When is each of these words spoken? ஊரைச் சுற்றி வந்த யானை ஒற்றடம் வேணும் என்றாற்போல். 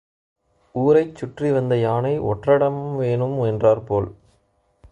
ஊரைச் 0.75 1.15
சுற்றி 1.15 1.51
வந்த 1.51 1.77
யானை 1.77 2.19
ஒற்றடம் 2.19 2.95
வேணும் 2.95 3.37
என்றாற்போல். 3.43 4.09